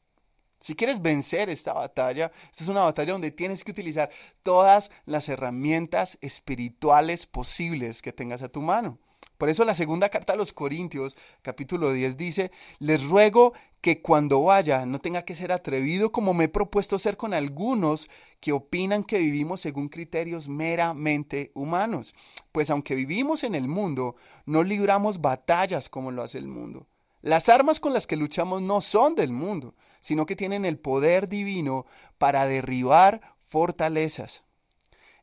Si 0.61 0.75
quieres 0.75 1.03
vencer 1.03 1.51
esta 1.51 1.75
batalla, 1.75 2.33
esta 2.51 2.65
es 2.65 2.71
una 2.71 2.85
batalla 2.85 3.13
donde 3.13 3.31
tienes 3.31 3.65
que 3.65 3.71
utilizar 3.71 4.11
todas 4.43 4.91
las 5.05 5.29
herramientas 5.29 6.17
espirituales 6.23 7.27
posibles 7.27 8.01
que 8.01 8.13
tengas 8.13 8.43
a 8.43 8.49
tu 8.49 8.63
mano. 8.63 8.99
Por 9.39 9.49
eso 9.49 9.65
la 9.65 9.75
segunda 9.75 10.09
carta 10.09 10.35
a 10.35 10.37
los 10.37 10.53
Corintios, 10.53 11.17
capítulo 11.43 11.93
10, 11.93 12.17
dice, 12.17 12.51
les 12.79 13.03
ruego 13.05 13.53
que 13.81 14.01
cuando 14.01 14.43
vaya 14.43 14.87
no 14.87 15.01
tenga 15.01 15.25
que 15.25 15.35
ser 15.35 15.53
atrevido 15.53 16.13
como 16.13 16.33
me 16.35 16.45
he 16.45 16.49
propuesto 16.49 16.99
ser 16.99 17.17
con 17.17 17.35
algunos 17.35 18.09
que 18.41 18.53
opinan 18.53 19.05
que 19.05 19.19
vivimos 19.19 19.61
según 19.61 19.89
criterios 19.89 20.49
meramente 20.49 21.51
humanos. 21.55 22.15
Pues 22.53 22.71
aunque 22.71 22.95
vivimos 22.95 23.45
en 23.45 23.55
el 23.55 23.69
mundo, 23.69 24.17
no 24.47 24.63
libramos 24.63 25.21
batallas 25.21 25.89
como 25.89 26.13
lo 26.13 26.23
hace 26.23 26.39
el 26.39 26.49
mundo. 26.49 26.87
Las 27.21 27.49
armas 27.49 27.81
con 27.81 27.93
las 27.93 28.07
que 28.07 28.17
luchamos 28.17 28.63
no 28.63 28.81
son 28.81 29.15
del 29.15 29.33
mundo, 29.33 29.75
sino 30.01 30.27
que 30.27 30.37
tienen 30.37 30.65
el 30.65 30.79
poder 30.79 31.29
divino 31.29 31.87
para 32.19 32.47
derribar 32.47 33.23
fortalezas. 33.41 34.45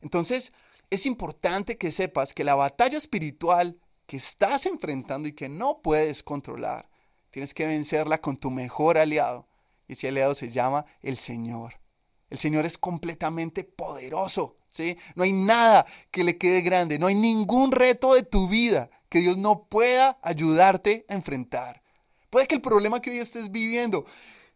Entonces, 0.00 0.52
es 0.90 1.06
importante 1.06 1.78
que 1.78 1.92
sepas 1.92 2.34
que 2.34 2.44
la 2.44 2.54
batalla 2.54 2.98
espiritual 2.98 3.78
que 4.12 4.18
estás 4.18 4.66
enfrentando 4.66 5.26
y 5.26 5.32
que 5.32 5.48
no 5.48 5.80
puedes 5.80 6.22
controlar, 6.22 6.86
tienes 7.30 7.54
que 7.54 7.66
vencerla 7.66 8.20
con 8.20 8.36
tu 8.36 8.50
mejor 8.50 8.98
aliado. 8.98 9.48
Y 9.88 9.94
ese 9.94 10.08
aliado 10.08 10.34
se 10.34 10.50
llama 10.50 10.84
el 11.00 11.16
Señor. 11.16 11.80
El 12.28 12.36
Señor 12.36 12.66
es 12.66 12.76
completamente 12.76 13.64
poderoso, 13.64 14.58
¿sí? 14.66 14.98
No 15.14 15.22
hay 15.22 15.32
nada 15.32 15.86
que 16.10 16.24
le 16.24 16.36
quede 16.36 16.60
grande, 16.60 16.98
no 16.98 17.06
hay 17.06 17.14
ningún 17.14 17.72
reto 17.72 18.12
de 18.12 18.22
tu 18.22 18.50
vida 18.50 18.90
que 19.08 19.20
Dios 19.20 19.38
no 19.38 19.64
pueda 19.64 20.18
ayudarte 20.20 21.06
a 21.08 21.14
enfrentar. 21.14 21.82
Puede 22.28 22.46
que 22.46 22.56
el 22.56 22.60
problema 22.60 23.00
que 23.00 23.12
hoy 23.12 23.18
estés 23.18 23.50
viviendo, 23.50 24.04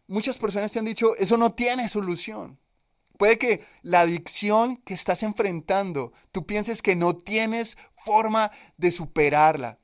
muchas 0.05 0.37
personas 0.37 0.71
te 0.71 0.77
han 0.77 0.85
dicho, 0.85 1.15
eso 1.15 1.35
no 1.35 1.53
tiene 1.53 1.89
solución. 1.89 2.59
Puede 3.17 3.39
que 3.39 3.65
la 3.81 4.01
adicción 4.01 4.77
que 4.85 4.93
estás 4.93 5.23
enfrentando, 5.23 6.13
tú 6.31 6.45
pienses 6.45 6.83
que 6.83 6.95
no 6.95 7.15
tienes 7.15 7.75
forma 8.07 8.51
de 8.77 8.89
superarla. 8.89 9.79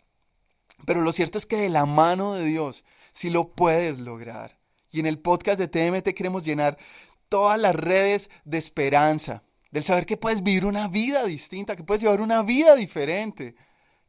Pero 0.86 1.02
lo 1.02 1.12
cierto 1.12 1.38
es 1.38 1.46
que 1.46 1.58
de 1.58 1.70
la 1.70 1.86
mano 1.86 2.34
de 2.34 2.46
Dios 2.46 2.84
sí 3.12 3.30
lo 3.30 3.54
puedes 3.54 4.00
lograr. 4.00 4.58
Y 4.92 5.00
en 5.00 5.06
el 5.06 5.20
podcast 5.20 5.60
de 5.60 5.68
TMT 5.68 6.16
queremos 6.16 6.46
llenar 6.46 6.78
todas 7.30 7.60
las 7.60 7.76
redes 7.76 8.30
de 8.46 8.58
esperanza, 8.58 9.44
del 9.72 9.84
saber 9.84 10.06
que 10.06 10.18
puedes 10.18 10.42
vivir 10.42 10.66
una 10.66 10.88
vida 10.88 11.26
distinta, 11.26 11.76
que 11.76 11.84
puedes 11.84 12.02
llevar 12.02 12.22
una 12.22 12.44
vida 12.44 12.76
diferente, 12.76 13.56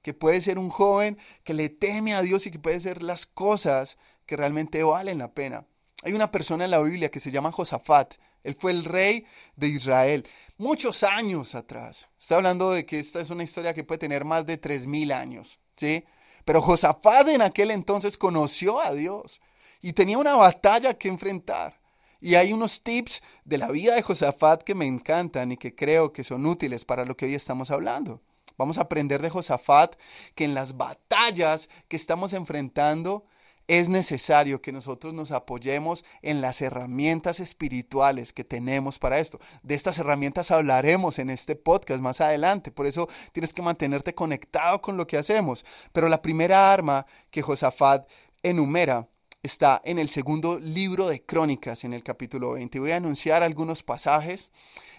que 0.03 0.15
puedes 0.15 0.45
ser 0.45 0.59
un 0.59 0.69
joven 0.69 1.19
que 1.43 1.55
le 1.55 1.71
teme 1.71 2.15
a 2.15 2.23
Dios 2.23 2.47
y 2.47 2.51
que 2.51 2.59
puede 2.59 2.77
hacer 2.77 3.03
las 3.03 3.27
cosas 3.27 3.97
que 4.27 4.37
realmente 4.37 4.83
valen 4.83 5.19
la 5.19 5.33
pena. 5.33 5.67
Hay 6.03 6.13
una 6.13 6.31
persona 6.31 6.67
en 6.67 6.71
la 6.71 6.83
Biblia 6.83 7.11
que 7.11 7.21
se 7.21 7.31
llama 7.31 7.51
Josafat. 7.51 8.15
Él 8.43 8.55
fue 8.55 8.73
el 8.73 8.85
rey 8.85 9.25
de 9.57 9.69
Israel 9.69 10.29
muchos 10.57 11.03
años 11.03 11.55
atrás. 11.55 12.09
Está 12.19 12.37
hablando 12.37 12.71
de 12.71 12.87
que 12.87 12.99
esta 12.99 13.21
es 13.21 13.31
una 13.31 13.43
historia 13.43 13.75
que 13.75 13.85
puede 13.85 13.99
tener 13.99 14.25
más 14.25 14.47
de 14.47 14.61
3.000 14.61 15.13
años, 15.13 15.59
¿sí? 15.77 16.05
Pero 16.45 16.63
Josafat 16.63 17.29
en 17.29 17.43
aquel 17.43 17.71
entonces 17.71 18.19
conoció 18.19 18.81
a 18.81 18.93
Dios 18.93 19.41
y 19.81 19.93
tenía 19.93 20.19
una 20.19 20.37
batalla 20.37 20.95
que 20.95 21.09
enfrentar. 21.09 21.81
Y 22.21 22.37
hay 22.37 22.53
unos 22.53 22.83
tips 22.83 23.23
de 23.45 23.59
la 23.59 23.71
vida 23.71 23.95
de 23.95 24.03
Josafat 24.03 24.63
que 24.63 24.75
me 24.75 24.87
encantan 24.87 25.53
y 25.53 25.57
que 25.57 25.75
creo 25.75 26.13
que 26.13 26.25
son 26.25 26.47
útiles 26.47 26.85
para 26.85 27.05
lo 27.05 27.17
que 27.17 27.27
hoy 27.27 27.35
estamos 27.35 27.71
hablando. 27.71 28.23
Vamos 28.57 28.79
a 28.79 28.83
aprender 28.83 29.21
de 29.21 29.31
Josafat 29.31 29.97
que 30.35 30.45
en 30.45 30.55
las 30.55 30.77
batallas 30.77 31.69
que 31.89 31.97
estamos 31.97 32.33
enfrentando 32.33 33.27
es 33.69 33.89
necesario 33.89 34.61
que 34.61 34.73
nosotros 34.73 35.15
nos 35.15 35.31
apoyemos 35.31 36.05
en 36.23 36.41
las 36.41 36.61
herramientas 36.61 37.41
espirituales 37.41 38.33
que 38.33 38.45
tenemos 38.45 38.99
para 38.99 39.19
esto. 39.19 39.41
De 39.63 39.75
estas 39.75 39.99
herramientas 39.99 40.51
hablaremos 40.51 41.19
en 41.19 41.31
este 41.31 41.57
podcast 41.57 42.01
más 42.01 42.21
adelante, 42.21 42.71
por 42.71 42.87
eso 42.87 43.09
tienes 43.33 43.55
que 43.55 43.63
mantenerte 43.63 44.15
conectado 44.15 44.81
con 44.81 44.97
lo 44.97 45.07
que 45.07 45.19
hacemos. 45.19 45.65
Pero 45.93 46.09
la 46.09 46.23
primera 46.23 46.73
arma 46.73 47.07
que 47.31 47.43
Josafat 47.43 48.09
enumera 48.43 49.09
está 49.43 49.81
en 49.85 49.99
el 49.99 50.09
segundo 50.09 50.59
libro 50.59 51.09
de 51.09 51.23
Crónicas, 51.23 51.85
en 51.85 51.93
el 51.93 52.03
capítulo 52.03 52.53
20. 52.53 52.81
Voy 52.81 52.93
a 52.93 52.97
anunciar 52.97 53.43
algunos 53.43 53.83
pasajes 53.83 54.51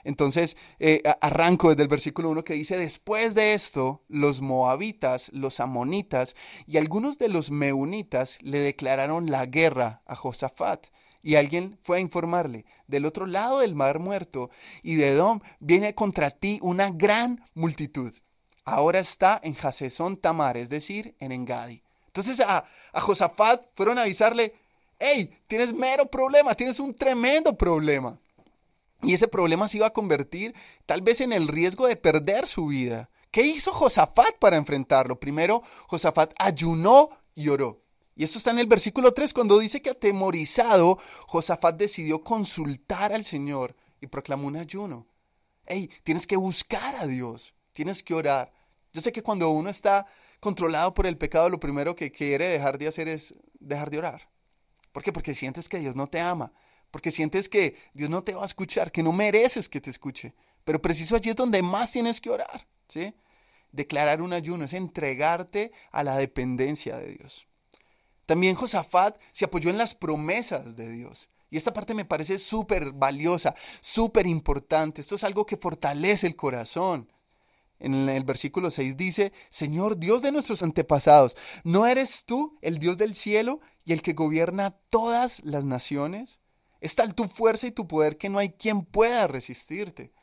entonces, 0.06 0.56
eh, 0.80 1.02
arranco 1.20 1.70
desde 1.70 1.82
el 1.82 1.90
versículo 1.90 2.30
1 2.30 2.44
que 2.44 2.54
dice, 2.54 2.78
después 2.78 3.34
de 3.34 3.56
esto, 3.56 4.04
los 4.08 4.40
moabitas, 4.40 5.32
los 5.34 5.60
amonitas 5.60 6.36
y 6.68 6.78
algunos 6.78 7.18
de 7.18 7.28
los 7.28 7.50
meunitas 7.50 8.38
le 8.44 8.60
declararon 8.60 9.32
la 9.32 9.48
guerra 9.48 10.04
a 10.06 10.16
Josafat. 10.16 10.86
Y 11.24 11.38
alguien 11.38 11.80
fue 11.82 11.98
a 11.98 12.02
informarle, 12.02 12.66
del 12.86 13.08
otro 13.08 13.26
lado 13.26 13.60
del 13.60 13.74
mar 13.74 13.98
muerto 13.98 14.52
y 14.84 14.94
de 14.94 15.10
Edom 15.10 15.40
viene 15.60 15.96
contra 15.96 16.30
ti 16.30 16.60
una 16.62 16.92
gran 16.92 17.44
multitud. 17.56 18.14
Ahora 18.64 19.00
está 19.00 19.42
en 19.44 19.58
Hasesón 19.60 20.18
Tamar, 20.18 20.56
es 20.56 20.70
decir, 20.70 21.16
en 21.20 21.32
Engadi. 21.32 21.82
Entonces 22.06 22.40
a, 22.42 22.66
a 22.94 23.02
Josafat 23.02 23.66
fueron 23.74 23.98
a 23.98 24.04
avisarle, 24.04 24.54
hey, 25.00 25.36
tienes 25.48 25.74
mero 25.74 26.06
problema, 26.06 26.54
tienes 26.54 26.80
un 26.80 26.94
tremendo 26.94 27.58
problema. 27.58 28.20
Y 29.02 29.14
ese 29.14 29.28
problema 29.28 29.68
se 29.68 29.78
iba 29.78 29.88
a 29.88 29.94
convertir 29.94 30.56
tal 30.86 31.02
vez 31.02 31.22
en 31.22 31.34
el 31.34 31.48
riesgo 31.48 31.88
de 31.88 31.96
perder 31.96 32.48
su 32.48 32.68
vida. 32.68 33.10
¿Qué 33.32 33.42
hizo 33.42 33.74
Josafat 33.74 34.38
para 34.40 34.58
enfrentarlo? 34.58 35.20
Primero, 35.20 35.62
Josafat 35.88 36.34
ayunó 36.40 37.10
y 37.34 37.50
oró. 37.50 37.82
Y 38.16 38.24
esto 38.24 38.38
está 38.38 38.52
en 38.52 38.60
el 38.60 38.68
versículo 38.68 39.14
3, 39.14 39.34
cuando 39.34 39.60
dice 39.60 39.82
que 39.82 39.90
atemorizado, 39.90 41.00
Josafat 41.28 41.76
decidió 41.76 42.24
consultar 42.24 43.12
al 43.12 43.26
Señor 43.26 43.76
y 44.00 44.08
proclamó 44.08 44.48
un 44.48 44.56
ayuno. 44.56 45.06
Hey, 45.66 45.90
tienes 46.04 46.26
que 46.26 46.38
buscar 46.38 46.96
a 46.96 47.08
Dios, 47.08 47.54
tienes 47.74 48.04
que 48.04 48.14
orar. 48.14 48.54
Yo 48.94 49.02
sé 49.02 49.12
que 49.12 49.22
cuando 49.22 49.50
uno 49.50 49.70
está 49.70 50.06
controlado 50.40 50.94
por 50.94 51.06
el 51.06 51.18
pecado, 51.18 51.50
lo 51.50 51.60
primero 51.60 51.96
que 51.96 52.12
quiere 52.14 52.48
dejar 52.48 52.78
de 52.78 52.88
hacer 52.88 53.10
es 53.10 53.36
dejar 53.60 53.90
de 53.90 53.98
orar. 53.98 54.30
¿Por 54.94 55.04
qué? 55.04 55.12
Porque 55.12 55.36
sientes 55.36 55.68
que 55.68 55.80
Dios 55.80 55.98
no 55.98 56.08
te 56.08 56.22
ama, 56.22 56.54
porque 56.96 57.12
sientes 57.12 57.50
que 57.50 57.76
Dios 57.94 58.10
no 58.10 58.24
te 58.24 58.34
va 58.34 58.44
a 58.44 58.46
escuchar, 58.46 58.90
que 58.90 59.04
no 59.04 59.12
mereces 59.12 59.68
que 59.68 59.82
te 59.82 59.90
escuche. 59.90 60.34
Pero 60.64 60.82
preciso 60.82 61.18
allí 61.18 61.30
es 61.30 61.36
donde 61.36 61.62
más 61.62 61.92
tienes 61.92 62.22
que 62.22 62.30
orar, 62.30 62.70
¿sí? 62.88 63.14
Declarar 63.74 64.22
un 64.22 64.32
ayuno 64.32 64.64
es 64.64 64.72
entregarte 64.72 65.74
a 65.92 66.04
la 66.04 66.16
dependencia 66.16 66.96
de 66.96 67.18
Dios. 67.18 67.48
También 68.26 68.56
Josafat 68.56 69.20
se 69.34 69.44
apoyó 69.44 69.70
en 69.70 69.78
las 69.78 69.94
promesas 69.94 70.78
de 70.78 70.90
Dios. 70.90 71.28
Y 71.50 71.58
esta 71.58 71.74
parte 71.74 71.94
me 71.94 72.06
parece 72.06 72.40
súper 72.40 72.94
valiosa, 72.94 73.56
súper 73.82 74.26
importante. 74.26 75.02
Esto 75.02 75.16
es 75.16 75.26
algo 75.26 75.46
que 75.46 75.58
fortalece 75.58 76.28
el 76.28 76.38
corazón. 76.38 77.12
En 77.78 78.08
el 78.08 78.24
versículo 78.24 78.72
6 78.72 78.96
dice, 78.96 79.34
Señor 79.50 79.98
Dios 79.98 80.22
de 80.22 80.32
nuestros 80.32 80.64
antepasados, 80.64 81.36
¿no 81.66 81.88
eres 81.88 82.24
tú 82.24 82.58
el 82.62 82.80
Dios 82.80 82.98
del 82.98 83.16
cielo 83.16 83.60
y 83.84 83.92
el 83.92 84.02
que 84.02 84.14
gobierna 84.14 84.78
todas 84.90 85.44
las 85.44 85.66
naciones? 85.66 86.40
Es 86.86 86.94
tal 86.94 87.16
tu 87.16 87.28
fuerza 87.28 87.66
y 87.66 87.72
tu 87.72 87.88
poder 87.88 88.16
que 88.16 88.30
no 88.30 88.38
hay 88.38 88.50
quien 88.52 88.86
pueda 88.86 89.26
resistirte. 89.26 90.14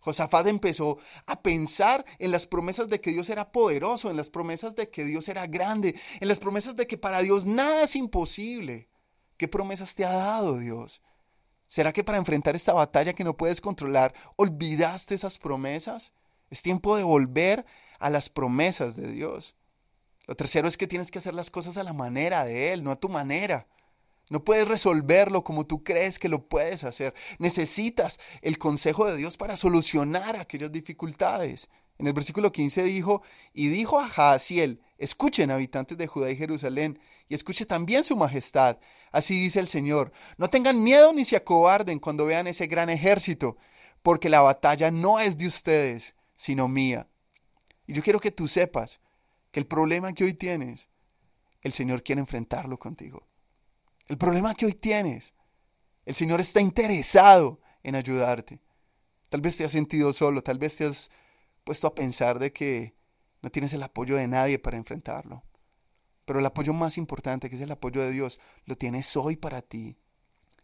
Josafat 0.00 0.48
empezó 0.48 0.98
a 1.24 1.40
pensar 1.40 2.04
en 2.18 2.30
las 2.30 2.46
promesas 2.46 2.88
de 2.88 3.00
que 3.00 3.10
Dios 3.10 3.30
era 3.30 3.52
poderoso, 3.52 4.10
en 4.10 4.18
las 4.18 4.28
promesas 4.28 4.76
de 4.76 4.90
que 4.90 5.06
Dios 5.06 5.30
era 5.30 5.46
grande, 5.46 5.98
en 6.20 6.28
las 6.28 6.38
promesas 6.38 6.76
de 6.76 6.86
que 6.86 6.98
para 6.98 7.22
Dios 7.22 7.46
nada 7.46 7.84
es 7.84 7.96
imposible. 7.96 8.90
¿Qué 9.38 9.48
promesas 9.48 9.94
te 9.94 10.04
ha 10.04 10.12
dado 10.12 10.58
Dios? 10.58 11.00
¿Será 11.66 11.90
que 11.90 12.04
para 12.04 12.18
enfrentar 12.18 12.54
esta 12.54 12.74
batalla 12.74 13.14
que 13.14 13.24
no 13.24 13.38
puedes 13.38 13.62
controlar 13.62 14.12
olvidaste 14.36 15.14
esas 15.14 15.38
promesas? 15.38 16.12
Es 16.50 16.60
tiempo 16.60 16.98
de 16.98 17.02
volver 17.02 17.64
a 17.98 18.10
las 18.10 18.28
promesas 18.28 18.94
de 18.94 19.10
Dios. 19.10 19.56
Lo 20.26 20.36
tercero 20.36 20.68
es 20.68 20.76
que 20.76 20.86
tienes 20.86 21.10
que 21.10 21.18
hacer 21.18 21.32
las 21.32 21.48
cosas 21.48 21.78
a 21.78 21.82
la 21.82 21.94
manera 21.94 22.44
de 22.44 22.74
Él, 22.74 22.84
no 22.84 22.90
a 22.90 23.00
tu 23.00 23.08
manera. 23.08 23.66
No 24.30 24.44
puedes 24.44 24.66
resolverlo 24.66 25.42
como 25.42 25.66
tú 25.66 25.82
crees 25.82 26.20
que 26.20 26.28
lo 26.28 26.48
puedes 26.48 26.84
hacer. 26.84 27.14
Necesitas 27.40 28.20
el 28.42 28.58
consejo 28.58 29.04
de 29.04 29.16
Dios 29.16 29.36
para 29.36 29.56
solucionar 29.56 30.36
aquellas 30.36 30.70
dificultades. 30.70 31.68
En 31.98 32.06
el 32.06 32.12
versículo 32.12 32.52
15 32.52 32.84
dijo, 32.84 33.22
y 33.52 33.68
dijo 33.68 33.98
a 33.98 34.08
Jaasiel, 34.08 34.80
escuchen 34.98 35.50
habitantes 35.50 35.98
de 35.98 36.06
Judá 36.06 36.30
y 36.30 36.36
Jerusalén, 36.36 37.00
y 37.28 37.34
escuche 37.34 37.66
también 37.66 38.04
su 38.04 38.16
majestad. 38.16 38.78
Así 39.10 39.38
dice 39.38 39.58
el 39.58 39.66
Señor, 39.66 40.12
no 40.38 40.48
tengan 40.48 40.82
miedo 40.82 41.12
ni 41.12 41.24
se 41.24 41.36
acobarden 41.36 41.98
cuando 41.98 42.24
vean 42.24 42.46
ese 42.46 42.68
gran 42.68 42.88
ejército, 42.88 43.56
porque 44.00 44.28
la 44.28 44.42
batalla 44.42 44.92
no 44.92 45.18
es 45.18 45.36
de 45.36 45.48
ustedes, 45.48 46.14
sino 46.36 46.68
mía. 46.68 47.08
Y 47.88 47.94
yo 47.94 48.02
quiero 48.02 48.20
que 48.20 48.30
tú 48.30 48.46
sepas 48.46 49.00
que 49.50 49.58
el 49.58 49.66
problema 49.66 50.12
que 50.12 50.22
hoy 50.22 50.34
tienes, 50.34 50.88
el 51.62 51.72
Señor 51.72 52.04
quiere 52.04 52.20
enfrentarlo 52.20 52.78
contigo. 52.78 53.26
El 54.10 54.18
problema 54.18 54.56
que 54.56 54.66
hoy 54.66 54.74
tienes, 54.74 55.34
el 56.04 56.16
Señor 56.16 56.40
está 56.40 56.60
interesado 56.60 57.60
en 57.84 57.94
ayudarte. 57.94 58.60
Tal 59.28 59.40
vez 59.40 59.56
te 59.56 59.64
has 59.64 59.70
sentido 59.70 60.12
solo, 60.12 60.42
tal 60.42 60.58
vez 60.58 60.74
te 60.74 60.86
has 60.86 61.12
puesto 61.62 61.86
a 61.86 61.94
pensar 61.94 62.40
de 62.40 62.52
que 62.52 62.96
no 63.40 63.50
tienes 63.50 63.72
el 63.72 63.84
apoyo 63.84 64.16
de 64.16 64.26
nadie 64.26 64.58
para 64.58 64.76
enfrentarlo. 64.76 65.44
Pero 66.24 66.40
el 66.40 66.46
apoyo 66.46 66.72
más 66.72 66.98
importante, 66.98 67.48
que 67.48 67.54
es 67.54 67.62
el 67.62 67.70
apoyo 67.70 68.02
de 68.02 68.10
Dios, 68.10 68.40
lo 68.64 68.76
tienes 68.76 69.16
hoy 69.16 69.36
para 69.36 69.62
ti. 69.62 69.96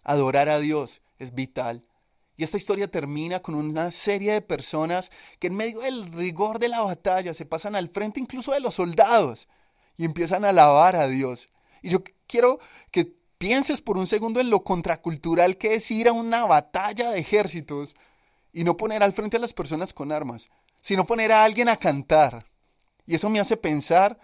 Adorar 0.03 0.49
a 0.49 0.59
Dios 0.59 1.00
es 1.21 1.33
vital. 1.33 1.87
Y 2.37 2.43
esta 2.43 2.57
historia 2.57 2.91
termina 2.91 3.43
con 3.43 3.55
una 3.55 3.93
serie 3.93 4.33
de 4.33 4.43
personas 4.43 5.12
que 5.38 5.47
en 5.47 5.55
medio 5.55 5.83
del 5.83 6.12
rigor 6.12 6.59
de 6.59 6.69
la 6.69 6.81
batalla 6.81 7.33
se 7.33 7.47
pasan 7.47 7.76
al 7.76 7.91
frente 7.91 8.19
incluso 8.19 8.50
de 8.50 8.59
los 8.59 8.75
soldados 8.75 9.47
y 9.97 10.05
empiezan 10.05 10.45
a 10.45 10.49
alabar 10.49 10.97
a 10.97 11.07
Dios. 11.07 11.49
Y 11.81 11.91
yo 11.91 12.03
quiero 12.26 12.59
que 12.91 13.25
pienses 13.38 13.81
por 13.81 13.99
un 13.99 14.07
segundo 14.07 14.40
en 14.40 14.50
lo 14.50 14.62
contracultural 14.64 15.57
que 15.59 15.75
es 15.75 15.90
ir 15.90 16.09
a 16.09 16.12
una 16.12 16.45
batalla 16.45 17.11
de 17.11 17.21
ejércitos 17.21 17.95
y 18.52 18.64
no 18.64 18.76
poner 18.76 19.02
al 19.02 19.12
frente 19.12 19.37
a 19.37 19.40
las 19.40 19.52
personas 19.52 19.93
con 19.93 20.12
armas, 20.12 20.49
sino 20.81 21.05
poner 21.05 21.33
a 21.33 21.45
alguien 21.45 21.69
a 21.69 21.76
cantar. 21.76 22.47
Y 23.07 23.14
eso 23.14 23.28
me 23.28 23.40
hace 23.40 23.57
pensar 23.57 24.19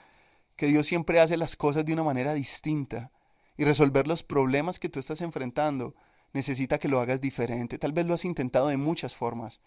que 0.57 0.67
Dios 0.67 0.87
siempre 0.87 1.21
hace 1.21 1.37
las 1.37 1.57
cosas 1.57 1.85
de 1.85 1.93
una 1.93 2.03
manera 2.03 2.35
distinta 2.35 3.11
y 3.57 3.65
resolver 3.65 4.07
los 4.09 4.23
problemas 4.23 4.79
que 4.79 4.89
tú 4.89 4.99
estás 4.99 5.21
enfrentando 5.21 5.95
necesita 6.33 6.79
que 6.79 6.89
lo 6.89 7.01
hagas 7.01 7.21
diferente. 7.21 7.79
Tal 7.79 7.93
vez 7.93 8.07
lo 8.07 8.15
has 8.15 8.25
intentado 8.25 8.69
de 8.69 8.77
muchas 8.77 9.15
formas, 9.15 9.61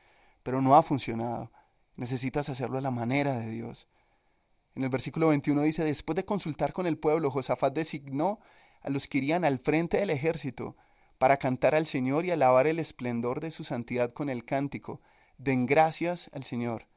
pero 0.43 0.61
no 0.61 0.75
ha 0.75 0.83
funcionado. 0.83 1.51
Necesitas 1.97 2.49
hacerlo 2.49 2.77
a 2.77 2.81
la 2.81 2.91
manera 2.91 3.39
de 3.39 3.49
Dios. 3.49 3.87
En 4.75 4.83
el 4.83 4.89
versículo 4.89 5.29
21 5.29 5.61
dice, 5.61 5.83
después 5.83 6.15
de 6.15 6.25
consultar 6.25 6.73
con 6.73 6.87
el 6.87 6.97
pueblo, 6.97 7.31
Josafat 7.31 7.73
designó 7.73 8.39
a 8.85 8.91
los 8.91 9.07
que 9.07 9.17
irían 9.17 9.43
al 9.43 9.57
frente 9.57 9.97
del 9.97 10.11
ejército 10.11 10.77
para 11.17 11.37
cantar 11.37 11.73
al 11.73 11.87
Señor 11.87 12.23
y 12.23 12.31
alabar 12.31 12.67
el 12.67 12.77
esplendor 12.77 13.41
de 13.41 13.49
su 13.49 13.63
santidad 13.63 14.13
con 14.13 14.29
el 14.29 14.45
cántico. 14.45 15.01
Den 15.39 15.65
gracias 15.65 16.29
al 16.33 16.43
Señor. 16.43 16.87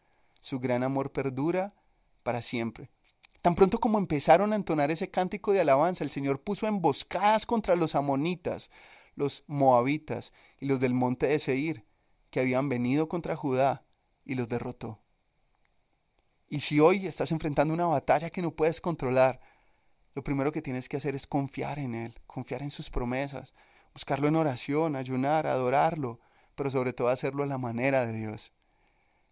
Su 0.42 0.60
gran 0.60 0.82
amor 0.82 1.12
perdura 1.12 1.74
para 2.22 2.42
siempre. 2.42 2.90
Tan 3.40 3.54
pronto 3.54 3.80
como 3.80 3.96
empezaron 3.96 4.52
a 4.52 4.56
entonar 4.56 4.90
ese 4.90 5.10
cántico 5.10 5.52
de 5.52 5.60
alabanza, 5.60 6.04
el 6.04 6.10
Señor 6.10 6.42
puso 6.42 6.66
emboscadas 6.66 7.46
contra 7.46 7.74
los 7.74 7.94
amonitas, 7.94 8.70
los 9.14 9.44
moabitas 9.46 10.34
y 10.60 10.66
los 10.66 10.80
del 10.80 10.92
monte 10.92 11.26
de 11.26 11.38
Seir, 11.38 11.86
que 12.30 12.40
habían 12.40 12.68
venido 12.68 13.08
contra 13.08 13.34
Judá, 13.34 13.86
y 14.26 14.34
los 14.34 14.50
derrotó. 14.50 15.00
Y 16.50 16.60
si 16.60 16.80
hoy 16.80 17.06
estás 17.06 17.32
enfrentando 17.32 17.72
una 17.72 17.86
batalla 17.86 18.28
que 18.28 18.42
no 18.42 18.50
puedes 18.50 18.82
controlar, 18.82 19.40
lo 20.18 20.24
primero 20.24 20.50
que 20.50 20.62
tienes 20.62 20.88
que 20.88 20.96
hacer 20.96 21.14
es 21.14 21.28
confiar 21.28 21.78
en 21.78 21.94
Él, 21.94 22.12
confiar 22.26 22.62
en 22.62 22.72
sus 22.72 22.90
promesas, 22.90 23.54
buscarlo 23.92 24.26
en 24.26 24.34
oración, 24.34 24.96
ayunar, 24.96 25.46
adorarlo, 25.46 26.18
pero 26.56 26.70
sobre 26.70 26.92
todo 26.92 27.06
hacerlo 27.06 27.44
a 27.44 27.46
la 27.46 27.56
manera 27.56 28.04
de 28.04 28.18
Dios. 28.18 28.50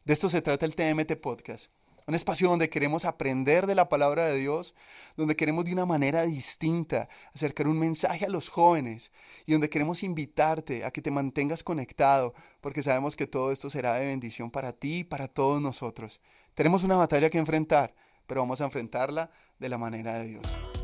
De 0.05 0.13
esto 0.13 0.29
se 0.29 0.43
trata 0.43 0.65
el 0.65 0.77
TMT 0.77 1.17
Podcast. 1.17 1.73
Un 2.07 2.15
espacio 2.15 2.49
donde 2.49 2.71
queremos 2.71 3.05
aprender 3.05 3.67
de 3.67 3.75
la 3.75 3.89
palabra 3.89 4.27
de 4.27 4.37
Dios, 4.37 4.77
donde 5.17 5.35
queremos 5.35 5.65
de 5.65 5.73
una 5.73 5.87
manera 5.87 6.23
distinta 6.23 7.09
acercar 7.35 7.67
un 7.67 7.81
mensaje 7.81 8.25
a 8.25 8.29
los 8.29 8.49
jóvenes 8.49 9.11
y 9.45 9.55
donde 9.55 9.69
queremos 9.69 10.05
invitarte 10.05 10.85
a 10.85 10.93
que 10.93 11.03
te 11.03 11.11
mantengas 11.11 11.65
conectado, 11.65 12.33
porque 12.61 12.85
sabemos 12.85 13.17
que 13.17 13.27
todo 13.27 13.51
esto 13.51 13.71
será 13.71 13.95
de 13.95 14.07
bendición 14.07 14.53
para 14.53 14.73
ti 14.73 14.99
y 14.99 15.05
para 15.05 15.27
todos 15.27 15.61
nosotros. 15.61 16.21
Tenemos 16.55 16.85
una 16.85 16.95
batalla 16.95 17.29
que 17.29 17.39
enfrentar, 17.39 17.93
pero 18.29 18.41
vamos 18.41 18.61
a 18.61 18.67
enfrentarla 18.67 19.33
de 19.59 19.69
la 19.69 19.79
manera 19.79 20.15
de 20.15 20.27
Dios. 20.27 20.76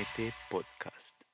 TNT 0.00 0.32
Podcast. 0.48 1.29